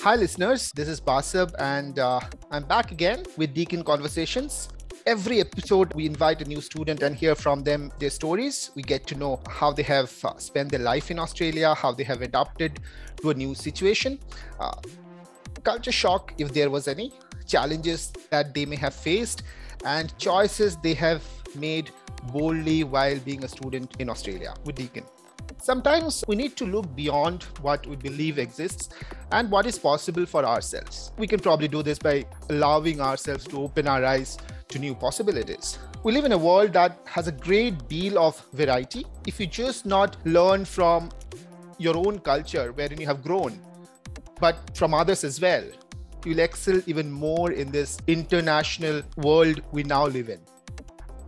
[0.00, 0.72] Hi, listeners.
[0.72, 4.70] This is Basab, and uh, I'm back again with Deakin Conversations.
[5.04, 8.70] Every episode, we invite a new student and hear from them their stories.
[8.74, 12.04] We get to know how they have uh, spent their life in Australia, how they
[12.04, 12.80] have adapted
[13.20, 14.18] to a new situation,
[14.58, 14.72] uh,
[15.62, 17.12] culture shock, if there was any,
[17.48, 19.42] challenges that they may have faced,
[19.84, 21.22] and choices they have
[21.54, 21.90] made
[22.32, 25.04] boldly while being a student in Australia with Deakin.
[25.60, 28.90] Sometimes we need to look beyond what we believe exists
[29.32, 31.12] and what is possible for ourselves.
[31.18, 34.38] We can probably do this by allowing ourselves to open our eyes
[34.68, 35.78] to new possibilities.
[36.04, 39.06] We live in a world that has a great deal of variety.
[39.26, 41.10] If you just not learn from
[41.78, 43.60] your own culture wherein you have grown,
[44.40, 45.64] but from others as well,
[46.28, 50.40] you'll excel even more in this international world we now live in.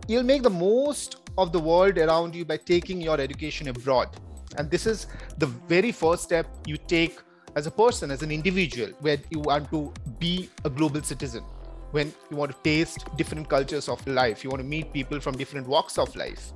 [0.07, 4.09] You'll make the most of the world around you by taking your education abroad.
[4.57, 5.07] And this is
[5.39, 7.19] the very first step you take
[7.55, 11.43] as a person, as an individual, where you want to be a global citizen,
[11.91, 15.35] when you want to taste different cultures of life, you want to meet people from
[15.35, 16.53] different walks of life.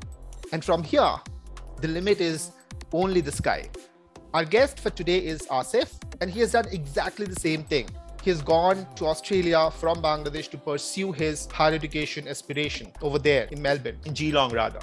[0.52, 1.16] And from here,
[1.82, 2.52] the limit is
[2.94, 3.70] only the sky.
[4.34, 7.90] Our guest for today is Asef, and he has done exactly the same thing
[8.26, 13.62] he's gone to Australia from Bangladesh to pursue his higher education aspiration over there in
[13.62, 14.80] Melbourne, in Geelong rather.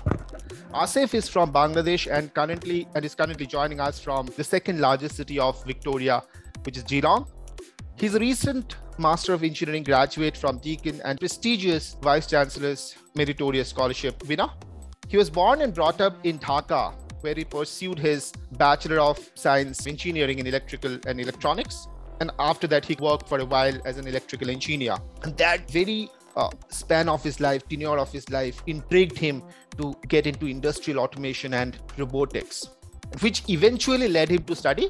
[0.73, 5.17] Asef is from Bangladesh and currently and is currently joining us from the second largest
[5.17, 6.23] city of Victoria,
[6.63, 7.27] which is Geelong.
[7.97, 14.23] He's a recent Master of Engineering graduate from Deakin and prestigious Vice Chancellor's Meritorious Scholarship
[14.29, 14.51] winner.
[15.09, 19.87] He was born and brought up in Dhaka, where he pursued his Bachelor of Science
[19.89, 21.89] Engineering in Electrical and Electronics
[22.21, 24.97] and after that, he worked for a while as an electrical engineer.
[25.23, 29.43] And that very uh, span of his life, tenure of his life, intrigued him
[29.79, 32.69] to get into industrial automation and robotics,
[33.21, 34.89] which eventually led him to study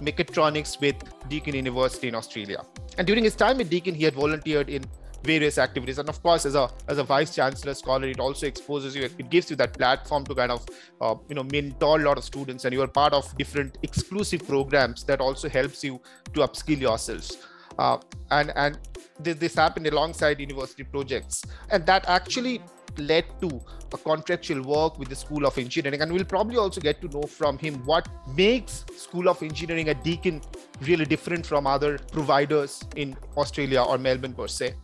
[0.00, 0.96] mechatronics with
[1.28, 2.64] Deakin University in Australia.
[2.98, 4.84] And during his time at Deakin, he had volunteered in
[5.24, 8.94] various activities and of course as a as a vice chancellor scholar it also exposes
[8.94, 10.66] you it gives you that platform to kind of
[11.00, 14.46] uh, you know mentor a lot of students and you are part of different exclusive
[14.46, 16.00] programs that also helps you
[16.32, 17.38] to upskill yourselves
[17.78, 17.98] uh,
[18.30, 18.78] and and
[19.20, 22.62] this, this happened alongside university projects and that actually
[22.98, 23.60] led to
[23.92, 26.00] a contractual work with the School of Engineering.
[26.02, 30.02] And we'll probably also get to know from him what makes School of Engineering at
[30.04, 30.40] Deakin
[30.82, 34.74] really different from other providers in Australia or Melbourne per se.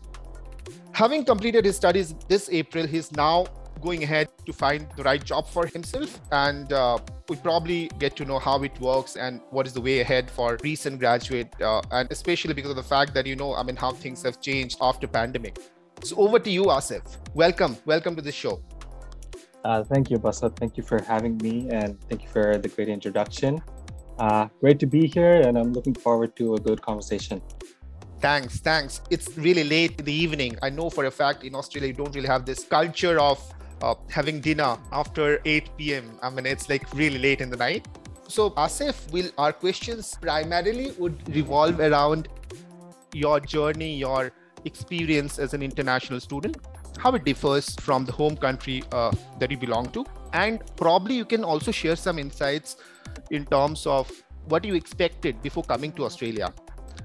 [0.94, 3.46] Having completed his studies this April, he's now
[3.82, 6.20] going ahead to find the right job for himself.
[6.30, 9.98] And uh, we probably get to know how it works and what is the way
[9.98, 13.64] ahead for recent graduate, uh, and especially because of the fact that you know, I
[13.64, 15.58] mean, how things have changed after pandemic.
[16.04, 17.02] So over to you, Asef.
[17.34, 18.62] Welcome, welcome to the show.
[19.64, 20.54] Uh, thank you, Basab.
[20.56, 23.60] Thank you for having me, and thank you for the great introduction.
[24.20, 27.42] Uh, great to be here, and I'm looking forward to a good conversation.
[28.24, 29.02] Thanks, thanks.
[29.10, 30.56] It's really late in the evening.
[30.62, 33.38] I know for a fact in Australia you don't really have this culture of
[33.82, 36.18] uh, having dinner after 8 p.m.
[36.22, 37.86] I mean, it's like really late in the night.
[38.26, 42.28] So, Asef, will our questions primarily would revolve around
[43.12, 44.32] your journey, your
[44.64, 46.56] experience as an international student,
[46.96, 51.26] how it differs from the home country uh, that you belong to, and probably you
[51.26, 52.76] can also share some insights
[53.30, 54.10] in terms of
[54.46, 56.54] what you expected before coming to Australia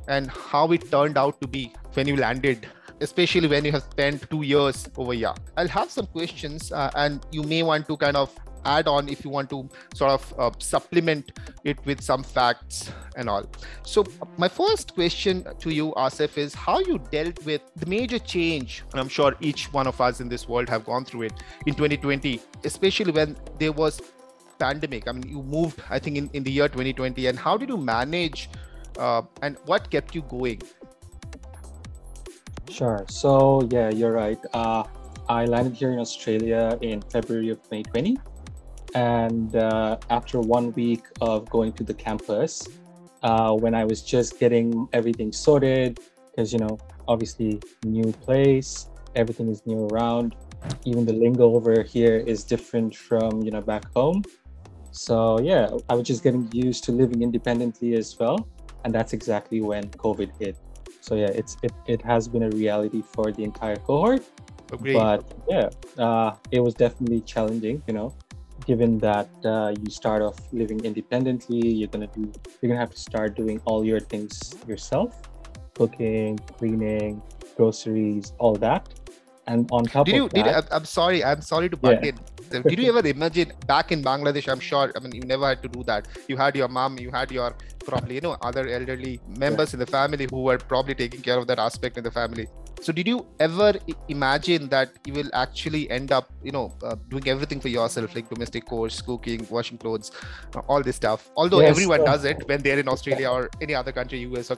[0.08, 2.68] and how it turned out to be when you landed
[3.02, 5.34] especially when you have spent two years over here.
[5.58, 8.36] I'll have some questions uh, and you may want to kind of
[8.66, 11.32] add on if you want to sort of uh, supplement
[11.64, 13.46] it with some facts and all.
[13.84, 14.06] So
[14.38, 19.00] my first question to you asef is how you dealt with the major change and
[19.00, 21.34] i'm sure each one of us in this world have gone through it
[21.66, 24.02] in 2020 especially when there was
[24.60, 25.08] pandemic.
[25.08, 27.78] I mean you moved i think in, in the year 2020 and how did you
[27.78, 28.50] manage
[29.00, 30.62] uh, and what kept you going?
[32.70, 33.06] Sure.
[33.10, 34.40] So yeah, you're right.
[34.54, 34.84] Uh,
[35.28, 38.18] I landed here in Australia in February of 2020,
[38.96, 42.68] and uh, after one week of going to the campus,
[43.24, 46.00] uh, when I was just getting everything sorted,
[46.30, 50.36] because you know, obviously, new place, everything is new around.
[50.86, 54.24] Even the lingo over here is different from you know back home.
[54.92, 58.48] So yeah, I was just getting used to living independently as well
[58.84, 60.58] and that's exactly when COVID hit.
[61.02, 64.24] So yeah, it's it, it has been a reality for the entire cohort.
[64.72, 64.94] Agreed.
[64.94, 68.14] But yeah, uh, it was definitely challenging, you know,
[68.66, 72.32] given that uh, you start off living independently, you're gonna do
[72.62, 75.22] you're gonna have to start doing all your things yourself,
[75.74, 77.22] cooking, cleaning,
[77.58, 78.88] groceries, all that.
[79.48, 82.10] And on top did of you that, did I'm- sorry i'm sorry to butt Yeah.
[82.10, 82.20] in
[82.52, 85.62] So did you ever imagine back in bangladesh i'm sure i mean you never had
[85.64, 86.08] to do that.
[86.28, 87.56] You had your mom you had your
[87.86, 91.48] probably you know other elderly members in the family who were probably taking care of
[91.48, 92.48] that aspect in the family.
[92.82, 93.74] So did you ever
[94.08, 98.30] imagine that you will actually end up you know uh, doing everything for yourself like
[98.30, 100.12] domestic chores cooking washing clothes
[100.68, 101.30] all this stuff?
[101.36, 104.58] Although Yes, everyone does it when they're in australia or any other country us or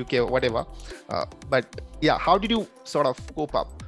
[0.00, 0.64] uk or whatever.
[1.08, 3.82] Uh, but yeah how did you sort of cope up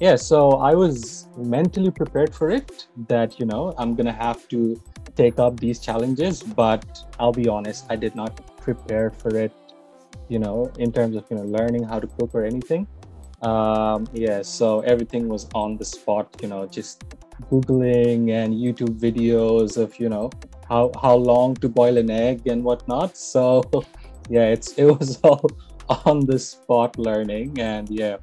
[0.00, 4.80] yeah so i was mentally prepared for it that you know i'm gonna have to
[5.16, 6.84] take up these challenges but
[7.20, 9.52] i'll be honest i did not prepare for it
[10.28, 12.86] you know in terms of you know learning how to cook or anything.
[13.42, 17.04] Um yeah so everything was on the spot you know just
[17.50, 20.30] googling and youtube videos of you know
[20.68, 23.16] how how long to boil an egg and whatnot.
[23.16, 23.62] So
[24.30, 25.50] yeah it's it was all
[26.06, 28.16] on the spot learning and yeah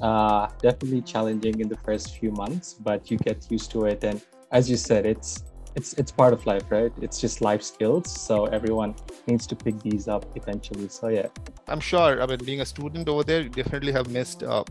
[0.00, 4.04] uh, definitely challenging in the first few months, but you get used to it.
[4.04, 5.44] And as you said, it's
[5.74, 6.92] it's it's part of life, right?
[7.00, 8.10] It's just life skills.
[8.10, 8.94] So everyone
[9.26, 10.88] needs to pick these up eventually.
[10.88, 11.26] So yeah,
[11.68, 12.22] I'm sure.
[12.22, 14.64] I mean, being a student over there, you definitely have missed uh,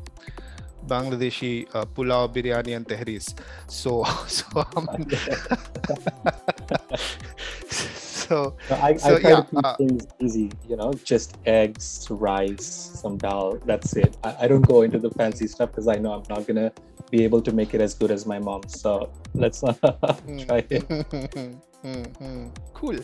[0.87, 3.33] Bangladeshi uh, pulao, biryani, and tehris.
[3.67, 4.65] So, so
[4.97, 5.07] mean,
[8.31, 10.51] so So I, So, I try yeah, to keep uh, things easy.
[10.67, 12.65] You know, just eggs, rice,
[13.01, 13.59] some dal.
[13.65, 14.17] That's it.
[14.23, 16.71] I, I don't go into the fancy stuff because I know I'm not gonna
[17.11, 18.67] be able to make it as good as my mom.
[18.67, 19.79] So let's not
[20.37, 20.85] try it.
[21.83, 22.99] Hmm, cool.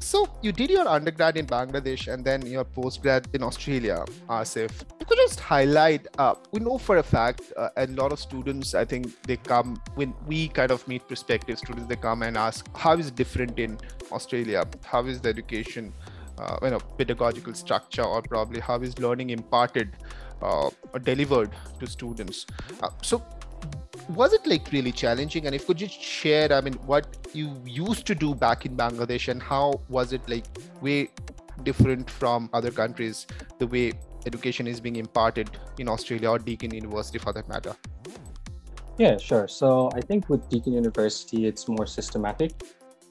[0.00, 4.70] So you did your undergrad in Bangladesh and then your postgrad in Australia, Asef.
[5.00, 6.06] You could just highlight.
[6.18, 8.74] Uh, we know for a fact, uh, a lot of students.
[8.74, 11.88] I think they come when we kind of meet prospective students.
[11.88, 13.78] They come and ask, "How is different in
[14.12, 14.64] Australia?
[14.84, 15.92] How is the education,
[16.38, 19.96] uh, you know, pedagogical structure, or probably how is learning imparted
[20.42, 20.70] uh,
[21.02, 21.50] delivered
[21.80, 22.46] to students?"
[22.82, 23.22] Uh, so
[24.08, 28.06] was it like really challenging and if could you share i mean what you used
[28.06, 30.44] to do back in bangladesh and how was it like
[30.82, 31.08] way
[31.62, 33.26] different from other countries
[33.58, 33.92] the way
[34.26, 37.74] education is being imparted in australia or deakin university for that matter
[38.96, 39.48] Yeah, sure.
[39.48, 42.52] So I think with Deakin University, it's more systematic.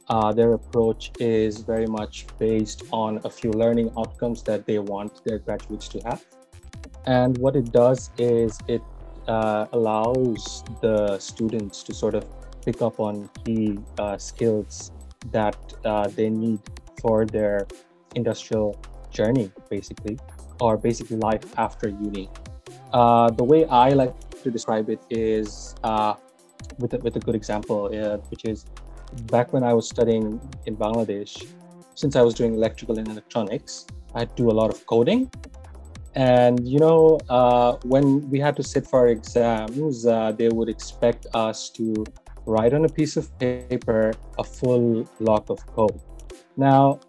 [0.10, 5.24] Uh, their approach is very much based on a few learning outcomes that they want
[5.26, 6.24] their graduates to have.
[7.06, 8.82] And what it does is it
[9.28, 12.26] uh, allows the students to sort of
[12.66, 14.92] pick up on key uh, skills
[15.32, 16.60] that uh, they need
[17.02, 17.68] for their
[18.16, 18.80] industrial
[19.12, 20.18] journey, basically,
[20.60, 22.30] or basically life after uni.
[22.92, 26.14] Uh, the way I like to describe it is uh,
[26.80, 28.66] with, a, with a good example, uh, which is
[29.32, 31.46] back when I was studying in Bangladesh,
[31.96, 33.86] since I was doing electrical and electronics,
[34.16, 35.32] I had to do a lot of coding.
[36.16, 41.26] And you know, uh, when we had to sit for exams, uh, they would expect
[41.34, 42.06] us to
[42.46, 46.00] write on a piece of paper a full block of code.
[46.58, 47.00] Now,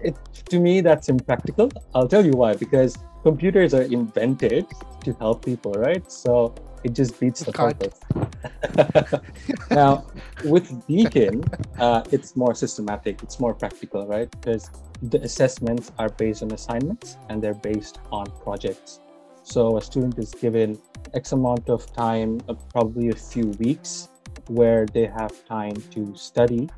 [0.00, 0.16] it,
[0.50, 1.70] to me, that's impractical.
[1.94, 2.54] I'll tell you why.
[2.54, 4.66] Because computers are invented
[5.04, 6.10] to help people, right?
[6.10, 7.78] So it just beats the Can't.
[7.80, 9.20] purpose.
[9.70, 10.06] now,
[10.44, 11.42] with Deakin,
[11.78, 13.22] uh, it's more systematic.
[13.22, 14.30] It's more practical, right?
[14.30, 14.70] Because
[15.02, 19.00] the assessments are based on assignments and they're based on projects.
[19.42, 20.78] So a student is given
[21.14, 24.08] X amount of time, uh, probably a few weeks,
[24.48, 26.68] where they have time to study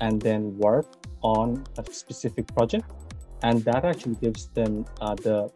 [0.00, 0.86] and then work
[1.22, 2.90] on a specific project.
[3.42, 5.50] And that actually gives them uh, the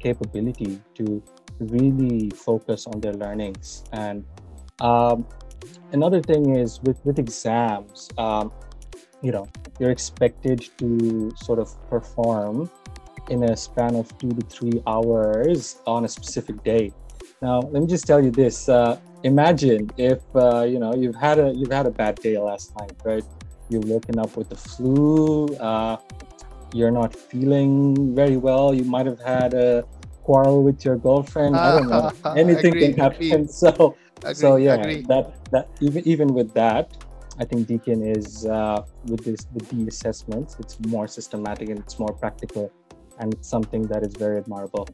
[0.00, 1.22] capability to
[1.58, 3.84] really focus on their learnings.
[3.92, 4.24] And
[4.80, 5.26] um,
[5.92, 8.52] another thing is with, with exams, um,
[9.22, 9.48] you know,
[9.78, 12.70] you're expected to sort of perform
[13.28, 16.92] in a span of two to three hours on a specific day.
[17.42, 18.68] Now, let me just tell you this.
[18.68, 22.74] Uh, imagine if uh, you know you've had a you've had a bad day last
[22.78, 23.24] night, right?
[23.68, 25.46] You've woken up with the flu.
[25.56, 25.96] Uh,
[26.72, 28.72] you're not feeling very well.
[28.72, 29.84] You might have had a
[30.26, 31.54] quarrel with your girlfriend.
[31.56, 32.10] I don't know.
[32.44, 33.40] Anything Agree, can happen.
[33.40, 33.48] agree.
[33.62, 33.70] So,
[34.24, 34.76] agree, so yeah,
[35.12, 36.86] that that even even with that,
[37.38, 40.56] I think Deakin is uh, with this with the assessments.
[40.58, 42.72] It's more systematic and it's more practical,
[43.18, 44.86] and it's something that is very admirable.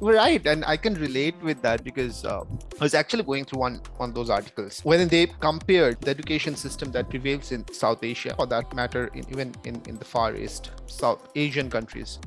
[0.00, 2.40] right and i can relate with that because uh,
[2.80, 6.54] i was actually going through one one of those articles when they compared the education
[6.54, 10.34] system that prevails in south asia or that matter in, even in, in the far
[10.36, 12.18] east south asian countries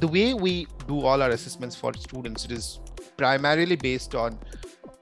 [0.00, 2.80] the way we do all our assessments for students it is
[3.16, 4.38] primarily based on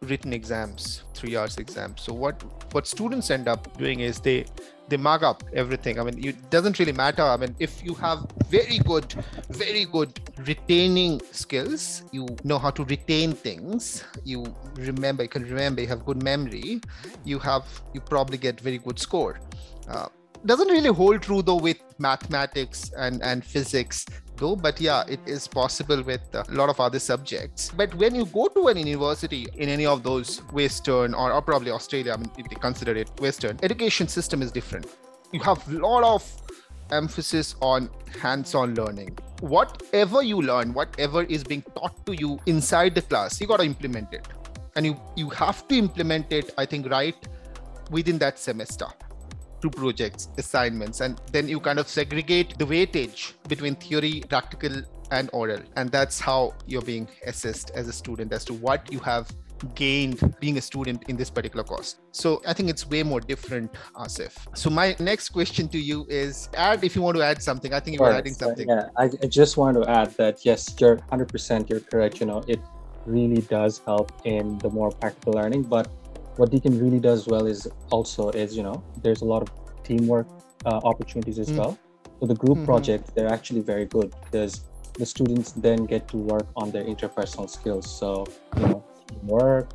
[0.03, 2.03] written exams, three hours exams.
[2.03, 4.45] So what what students end up doing is they
[4.89, 5.99] they mug up everything.
[5.99, 7.23] I mean, it doesn't really matter.
[7.23, 9.15] I mean, if you have very good,
[9.51, 14.05] very good retaining skills, you know how to retain things.
[14.25, 14.45] You
[14.77, 15.81] remember, you can remember.
[15.81, 16.81] You have good memory.
[17.25, 19.41] You have, you probably get very good score.
[19.89, 20.07] Uh,
[20.45, 25.47] doesn't really hold true though with mathematics and and physics though but yeah it is
[25.49, 27.71] possible with a lot of other subjects.
[27.77, 31.71] But when you go to an university in any of those western or, or probably
[31.71, 34.87] australia i mean if they consider it western education system is different.
[35.33, 36.25] You have a lot of
[36.91, 37.91] emphasis on
[38.21, 39.19] hands-on learning.
[39.41, 43.67] Whatever you learn whatever is being taught to you inside the class you got to
[43.67, 44.27] implement it.
[44.77, 47.17] And you you have to implement it i think right
[47.91, 48.87] within that semester
[49.71, 55.61] projects, assignments, and then you kind of segregate the weightage between theory, practical, and oral.
[55.77, 59.31] And that's how you're being assessed as a student as to what you have
[59.75, 61.97] gained being a student in this particular course.
[62.13, 64.33] So I think it's way more different, Asef.
[64.55, 67.73] So my next question to you is add if you want to add something.
[67.73, 68.69] I think you were adding something.
[68.69, 72.21] yeah, I, I just want to add that yes, you're 100% you're correct.
[72.21, 72.61] You know, it
[73.07, 75.89] really does help in the more practical learning, but
[76.39, 79.49] what Deakin really does well is also is you know there's a lot of
[79.85, 80.27] teamwork
[80.65, 81.59] uh, opportunities as mm.
[81.59, 81.79] well.
[82.21, 82.67] So the group mm-hmm.
[82.67, 84.65] projects they're actually very good because
[84.95, 87.87] the students then get to work on their interpersonal skills.
[87.91, 88.27] So
[88.57, 89.71] you know teamwork,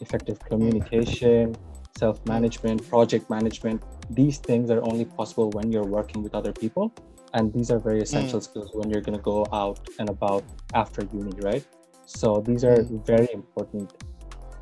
[0.00, 1.56] effective communication,
[1.96, 3.82] self-management, project management.
[4.10, 6.92] These things are only possible when you're working with other people,
[7.34, 8.44] and these are very essential mm.
[8.44, 10.44] skills when you're going to go out and about
[10.74, 11.64] after uni, right?
[12.06, 13.06] So these are mm.
[13.06, 13.92] very important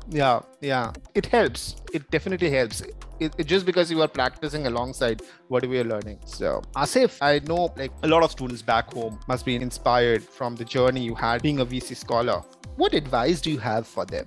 [0.09, 0.91] yeah yeah.
[1.15, 1.75] It helps.
[1.93, 2.81] It definitely helps.
[3.19, 6.19] It, it, just because you are practicing alongside what we are learning.
[6.25, 10.55] So asef i know like a lot of students back home must be inspired from
[10.55, 12.41] the journey you had being a vc scholar.
[12.77, 14.25] What advice do you have for them?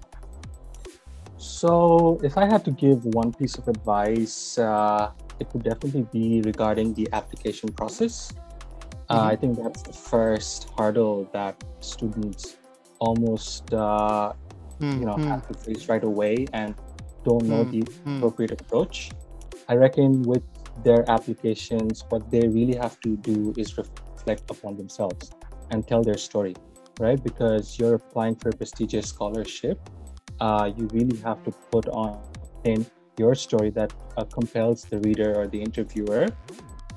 [1.36, 6.42] So if i had to give one piece of advice uh, it would definitely be
[6.42, 8.32] regarding the application process.
[9.10, 9.28] Uh, mm-hmm.
[9.32, 12.56] i think that's the first hurdle that students
[13.00, 14.32] almost uh,
[14.80, 15.26] you know mm.
[15.26, 16.74] have to face right away and
[17.24, 19.10] don't know mm, the appropriate approach.
[19.68, 20.42] I reckon with
[20.84, 25.30] their applications what they really have to do is reflect upon themselves
[25.70, 26.54] and tell their story
[27.00, 27.22] right?
[27.22, 29.78] Because you're applying for a prestigious scholarship
[30.40, 32.20] uh, you really have to put on
[32.64, 32.86] in
[33.18, 36.28] your story that uh, compels the reader or the interviewer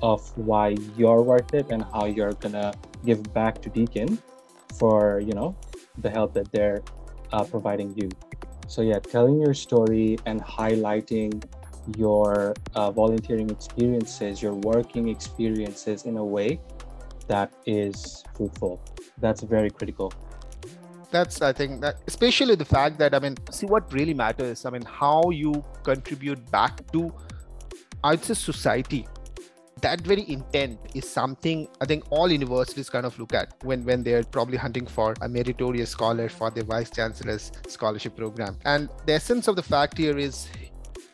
[0.02, 2.72] of why you're worth it and how you're gonna
[3.04, 4.18] give back to Deakin
[4.78, 5.56] for you know
[5.98, 6.82] the help that they're
[7.32, 8.08] uh, providing you.
[8.66, 11.42] So, yeah, telling your story and highlighting
[11.96, 16.60] your uh, volunteering experiences, your working experiences in a way
[17.28, 18.80] that is fruitful.
[19.18, 20.12] That's very critical.
[21.10, 24.66] That's, I think, that especially the fact that, I mean, see what really matters.
[24.66, 27.12] I mean, how you contribute back to,
[28.04, 29.06] I'd say, society
[29.82, 34.02] that very intent is something I think all universities kind of look at when when
[34.02, 38.58] they're probably hunting for a meritorious scholar for their vice chancellor's scholarship program.
[38.64, 40.48] And the essence of the fact here is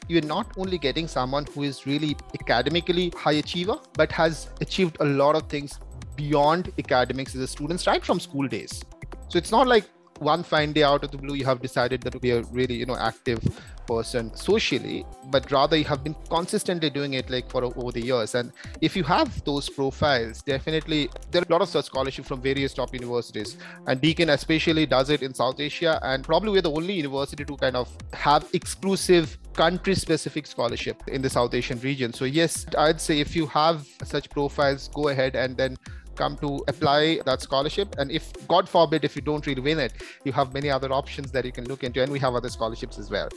[0.08, 5.04] you're not only getting someone who is really academically high achiever, but has achieved a
[5.04, 5.78] lot of things
[6.16, 8.84] beyond academics as a student right from school days.
[9.28, 9.84] So it's not like
[10.18, 12.74] one fine day out of the blue you have decided that to be a really
[12.74, 13.40] you know active
[13.86, 18.34] person socially but rather you have been consistently doing it like for over the years.
[18.34, 22.40] And if you have those profiles definitely there are a lot of such scholarship from
[22.40, 23.56] various top universities.
[23.86, 27.56] And deakin especially does it in south asia and probably we're the only university to
[27.56, 32.12] kind of have exclusive country specific scholarship in the south asian region.
[32.12, 35.76] So yes i'd say if you have such profiles go ahead and then
[36.14, 37.94] come to apply that scholarship.
[37.98, 39.92] And if, God forbid, if you don't really win it,
[40.24, 42.98] you have many other options that you can look into, and we have other scholarships
[42.98, 43.28] as well.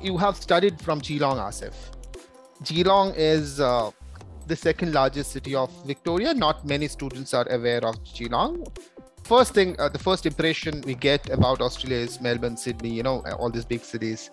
[0.00, 1.74] You have studied from Geelong, Asef.
[2.64, 3.90] Geelong is uh,
[4.46, 6.34] the second largest city of Victoria.
[6.34, 8.66] Not many students are aware of Geelong.
[9.24, 13.22] First thing, uh, the first impression we get about Australia is Melbourne, Sydney, you know,
[13.38, 14.30] all these big cities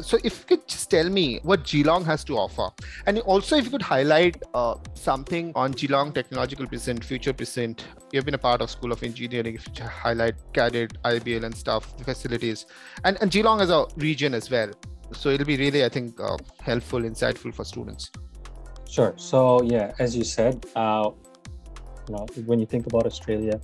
[0.00, 2.70] so if you could just tell me what Geelong has to offer,
[3.06, 7.84] and also if you could highlight uh, something on Geelong Technological Present, Future Present.
[8.12, 9.54] You've been a part of School of Engineering.
[9.54, 12.66] If you highlight CADET, IBL, and stuff, the facilities,
[13.04, 14.70] and and Geelong as a region as well.
[15.12, 18.10] So it'll be really, I think, uh, helpful, insightful for students.
[18.88, 19.14] Sure.
[19.16, 21.10] So yeah, as you said, uh,
[22.08, 23.60] you know, when you think about Australia,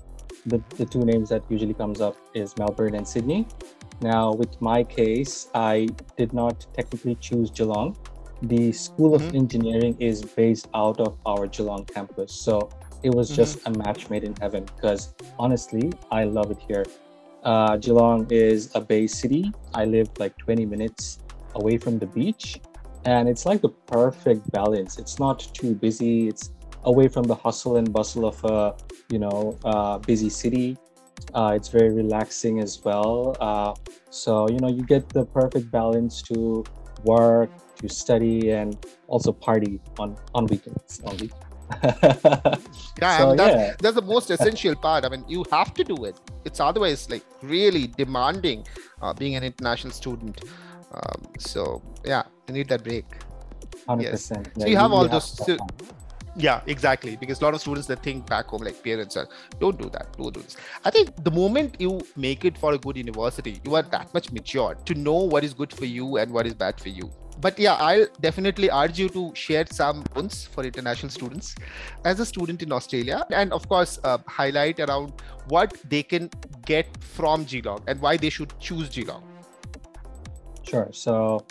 [0.47, 3.47] the, the two names that usually comes up is Melbourne and Sydney.
[4.00, 7.96] Now, with my case, I did not technically choose Geelong.
[8.42, 9.28] The School mm-hmm.
[9.28, 12.32] of Engineering is based out of our Geelong campus.
[12.32, 12.68] So
[13.02, 13.36] it was mm-hmm.
[13.36, 16.84] just a match made in heaven because honestly, I love it here.
[17.44, 19.52] Uh, Geelong is a bay city.
[19.74, 21.18] I live like 20 minutes
[21.54, 22.60] away from the beach,
[23.04, 24.98] and it's like the perfect balance.
[24.98, 26.28] It's not too busy.
[26.28, 26.50] It's
[26.84, 28.74] away from the hustle and bustle of a
[29.10, 30.78] you know uh, busy city.
[31.35, 33.37] Uh, it's very relaxing as well.
[33.40, 33.75] Uh,
[34.11, 36.64] so you know you get the perfect balance to
[37.04, 38.76] work, to study, and
[39.09, 41.30] also party on on weekends only.
[41.83, 45.04] yeah, so, I mean, that's, yeah, that's the most essential part.
[45.04, 46.21] I mean, you have to do it.
[46.44, 48.66] It's otherwise like really demanding
[49.02, 50.42] uh, being an international student.
[50.92, 53.06] Um, so yeah, you need that break.
[53.88, 54.02] 100%.
[54.02, 54.33] Yes.
[54.33, 55.40] Yeah, so you have all those.
[56.37, 57.17] Yeah, exactly.
[57.17, 59.29] Because a lot of students that think back home, like parents are,
[59.61, 60.57] don't do that, don't do this.
[60.85, 64.33] I think the moment you make it for a good university, you are that much
[64.33, 67.11] matured to know what is good for you and what is bad for you.
[67.41, 71.55] But yeah, I'll definitely urge you to share some points for international students
[72.05, 75.12] as a student in Australia, and of course, uh, highlight around
[75.49, 76.31] what they can
[76.64, 79.23] get from Geelong and why they should choose Geelong.
[80.62, 80.88] Sure.
[80.93, 81.45] So,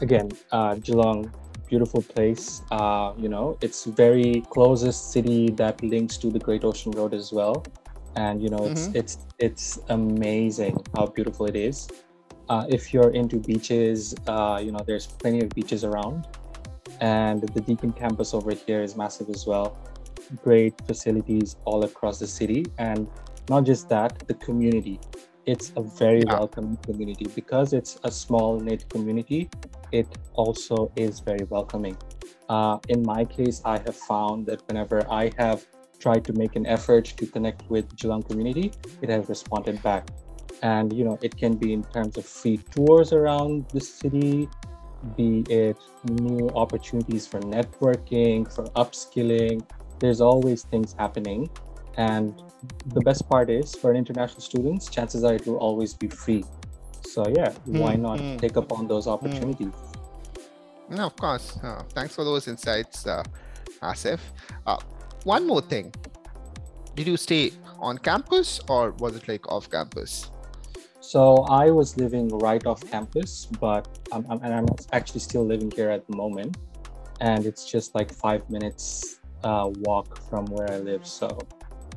[0.00, 1.32] again, uh, Geelong
[1.72, 2.60] beautiful place.
[2.70, 7.32] Uh, you know, it's very closest city that links to the Great Ocean Road as
[7.32, 7.64] well,
[8.14, 9.00] and you know, it's mm-hmm.
[9.00, 11.88] it's it's amazing how beautiful it is.
[12.52, 16.28] Uh, if you're into beaches, uh, you know, there's plenty of beaches around,
[17.00, 19.68] and the Deakin campus over here is massive as well.
[20.44, 23.08] Great facilities all across the city, and
[23.48, 25.00] not just that, the community
[25.46, 26.38] it's a very yeah.
[26.38, 27.26] welcoming community.
[27.34, 29.50] Because it's a small knit community
[29.92, 31.96] it also is very welcoming.
[32.48, 35.64] Uh, in my case i have found that whenever i have
[36.00, 40.08] tried to make an effort to connect with geelong community it has responded back.
[40.62, 44.48] And you know it can be in terms of free tours around the city
[45.16, 49.66] be it new opportunities for networking for upskilling.
[49.98, 51.50] There's always things happening
[51.96, 52.42] and
[52.86, 56.44] the best part is for international students, chances are it will always be free.
[57.06, 59.10] So yeah, why mm, not mm, take up on those hmm.
[59.10, 59.72] opportunities?
[60.88, 61.58] No, of course.
[61.62, 63.22] Uh, thanks for those insights, uh,
[63.82, 64.20] Asef.
[64.66, 64.78] Uh,
[65.24, 65.92] one more thing.
[66.94, 70.30] Did you stay on campus or was it like off campus?
[71.00, 75.70] So I was living right off campus, but I'm, I'm, and I'm actually still living
[75.70, 76.56] here at the moment.
[77.20, 81.06] And it's just like five minutes uh, walk from where I live.
[81.06, 81.38] So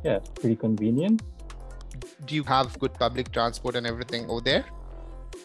[0.06, 1.24] yeah, pretty convenient.
[2.26, 4.66] Do you have good public transport and everything over there?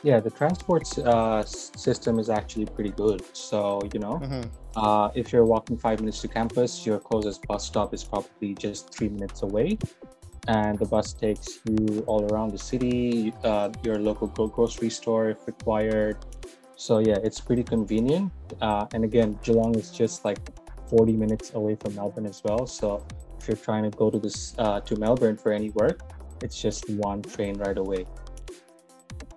[0.03, 3.23] Yeah, the transport uh, system is actually pretty good.
[3.37, 4.43] So, you know, mm-hmm.
[4.77, 8.95] uh, if you're walking five minutes to campus, your closest bus stop is probably just
[8.95, 9.79] three minutes away.
[10.49, 15.47] And the bus takes you all around the city, uh, your local grocery store if
[15.47, 16.17] required.
[16.77, 18.33] So, yeah, it's pretty convenient.
[18.61, 20.39] Uh, and again, Geelong is just like
[20.89, 22.67] 40 minutes away from Melbourne as well.
[22.67, 23.07] So,
[23.41, 26.01] if you're trying to go to this uh, to Melbourne for any work,
[26.43, 28.05] it's just one train right away.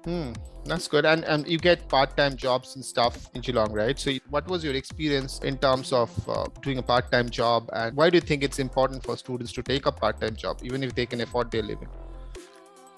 [0.06, 0.34] Hmm,
[0.66, 1.06] that's good.
[1.06, 3.98] And and you get part-time jobs and stuff in Geelong, right?
[3.98, 8.10] So what was your experience in terms of uh, doing a part-time job, and why
[8.10, 11.06] do you think it's important for students to take a part-time job, even if they
[11.06, 11.88] can afford their living?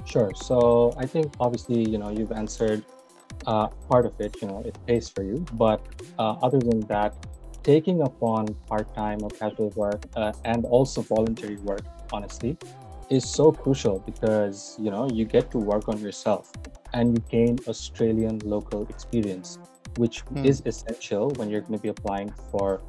[0.05, 0.31] Sure.
[0.35, 2.83] So I think obviously you know you've answered
[3.45, 4.41] uh, part of it.
[4.41, 5.85] You know it pays for you, but
[6.17, 7.13] uh, other than that,
[7.65, 11.81] taking upon part-time or casual work uh, and also voluntary work
[12.13, 12.55] honestly
[13.09, 16.51] is so crucial because you know you get to work on yourself
[16.93, 19.57] and you gain australian local experience
[19.97, 20.45] which mm.
[20.45, 22.81] is essential when you're going to be applying for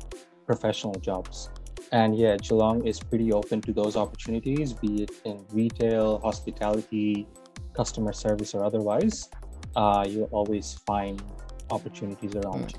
[0.46, 1.48] professional jobs
[1.92, 7.26] and yeah geelong is pretty open to those opportunities be it in retail hospitality
[7.72, 9.30] customer service or otherwise
[9.76, 11.22] uh, you'll always find
[11.70, 12.74] opportunities around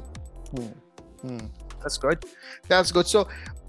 [0.54, 0.64] mm.
[1.24, 1.67] you mm.
[1.82, 2.24] That's good.
[2.68, 3.08] That's good.
[3.08, 3.28] So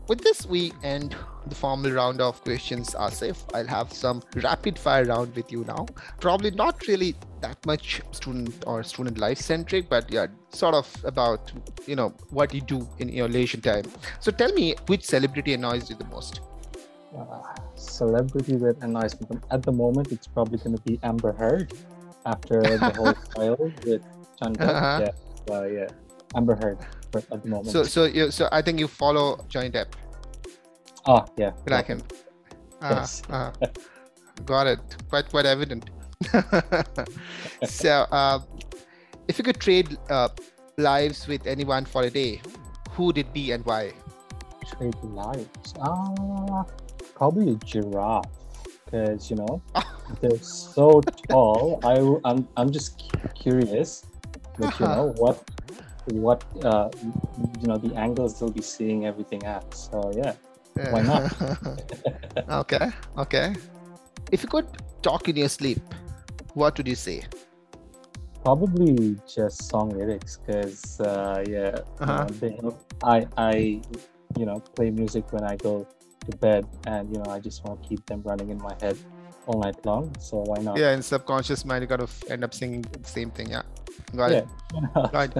[0.08, 1.14] with this, we end
[1.46, 3.36] the formal round of questions, Asef.
[3.54, 5.86] I'll have some rapid fire round with you now.
[6.18, 11.52] Probably not really that much student or student life centric, but yeah, sort of about
[11.86, 13.84] you know what you do in your leisure time.
[14.20, 16.40] So tell me, which celebrity annoys you the most?
[17.16, 17.42] Uh,
[17.74, 21.72] celebrity that annoys me at the moment, it's probably going to be Amber Heard
[22.24, 24.02] after the whole trial with
[24.40, 25.06] John uh-huh.
[25.06, 25.88] Yeah, uh, yeah,
[26.34, 26.78] Amber Heard
[27.16, 27.68] at the moment.
[27.68, 29.92] So so you so I think you follow Johnny Depp.
[31.06, 31.52] Oh yeah.
[31.66, 32.02] You like him.
[32.80, 33.22] Uh, yes.
[33.30, 33.50] Uh,
[34.44, 34.80] got it.
[35.08, 35.90] Quite quite evident.
[37.64, 38.40] so uh,
[39.28, 40.28] if you could trade uh,
[40.76, 42.40] lives with anyone for a day,
[42.90, 43.92] who would it be and why?
[44.66, 45.74] Trade lives.
[45.80, 46.64] Ah,
[47.14, 48.26] probably a giraffe.
[48.84, 49.62] Because you know
[50.20, 51.80] they're so tall.
[51.84, 54.04] I I'm I'm just curious,
[54.58, 55.44] but you know what
[56.12, 56.88] what uh,
[57.60, 59.74] you know the angles they'll be seeing everything at.
[59.74, 60.34] So yeah,
[60.76, 60.92] yeah.
[60.92, 61.32] why not?
[62.64, 63.54] okay, okay.
[64.32, 64.66] If you could
[65.02, 65.80] talk in your sleep,
[66.54, 67.24] what would you say?
[68.44, 72.26] Probably just song lyrics, because uh, yeah, Uh-huh.
[72.40, 72.76] you know, help.
[73.02, 73.54] I I
[74.38, 75.86] you know play music when I go
[76.28, 78.96] to bed, and you know I just want to keep them running in my head
[79.46, 80.14] all night long.
[80.20, 80.76] So why not?
[80.78, 83.50] Yeah, in subconscious mind, you kind of end up singing the same thing.
[83.50, 83.62] Yeah.
[84.14, 84.44] Got Yeah.
[84.44, 84.48] it.
[85.12, 85.32] Right.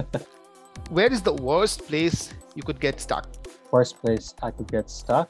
[0.89, 3.27] Where is the worst place you could get stuck?
[3.71, 5.29] Worst place I could get stuck,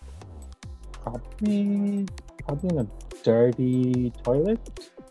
[0.91, 2.05] probably
[2.45, 2.87] probably in a
[3.23, 4.61] dirty toilet.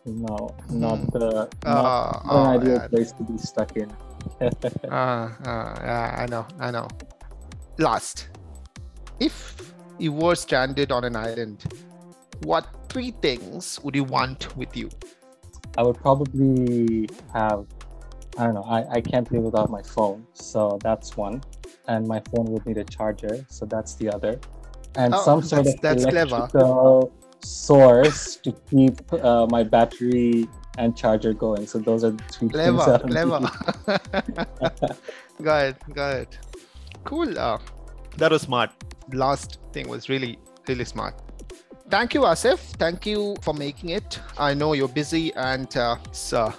[0.06, 1.12] No, not Hmm.
[1.12, 2.88] the not Uh, an oh, ideal yeah.
[2.88, 3.92] place to be stuck in.
[4.40, 4.48] Uh,
[4.88, 5.28] uh,
[5.84, 6.88] yeah, I know, I know.
[7.78, 8.28] Last,
[9.20, 11.64] if you were stranded on an island,
[12.44, 14.88] what three things would you want with you?
[15.76, 17.66] I would probably have
[18.36, 20.26] I don't know, I, I can't live without my phone.
[20.34, 21.42] So that's one.
[21.86, 24.38] And my phone would need a charger, so that's the other.
[24.96, 26.36] And Oh, some sort of that's clever.
[26.36, 31.66] electrical source to keep uh, my battery and charger going.
[31.66, 32.52] So those are the three things.
[32.52, 33.40] Clever, I would clever.
[35.42, 36.38] got it, got it.
[37.04, 37.38] Cool.
[37.38, 37.58] Uh,
[38.16, 38.70] that was smart.
[39.12, 40.38] Last thing was really,
[40.68, 41.14] really smart.
[41.90, 42.58] Thank you, Asef.
[42.76, 44.20] Thank you for making it.
[44.36, 46.52] I know you're busy and uh, it's uh,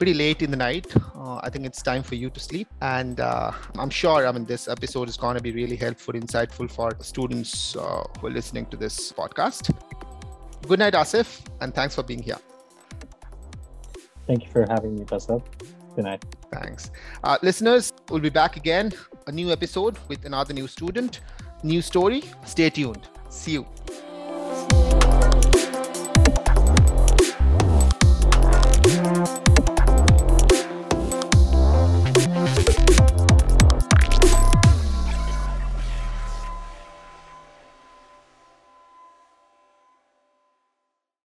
[0.00, 0.86] pretty late in the night.
[1.14, 2.68] Uh, I think it's time for you to sleep.
[2.80, 6.70] And uh, I'm sure, I mean, this episode is going to be really helpful, insightful
[6.70, 9.70] for students uh, who are listening to this podcast.
[10.66, 12.38] Good night, Asef, and thanks for being here.
[14.26, 15.44] Thank you for having me, Basab.
[15.94, 16.24] Good night.
[16.50, 16.90] Thanks.
[17.22, 18.92] Uh, listeners, we'll be back again,
[19.26, 21.20] a new episode with another new student,
[21.62, 22.22] new story.
[22.46, 23.06] Stay tuned.
[23.28, 23.66] See you.